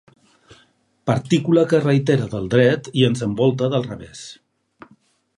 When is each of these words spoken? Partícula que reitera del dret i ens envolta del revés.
Partícula 1.09 1.65
que 1.73 1.81
reitera 1.83 2.29
del 2.31 2.49
dret 2.53 2.89
i 3.01 3.05
ens 3.09 3.21
envolta 3.27 3.69
del 3.75 3.85
revés. 3.91 4.23